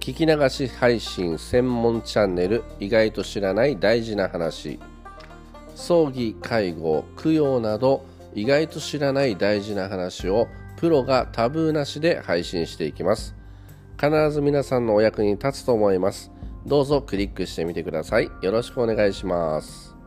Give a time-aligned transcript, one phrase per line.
[0.00, 4.80] 聞き流し配信専門チャンネル意外と知らない大事な話。
[5.74, 10.48] 葬儀介護供養など意外と知らない大事な話を
[10.78, 13.34] プロがタブーなしで配信していきます。
[14.00, 16.32] 必ず皆さんのお役に立つと思います。
[16.64, 18.30] どうぞクリックしてみてください。
[18.40, 19.99] よろしくお願いします。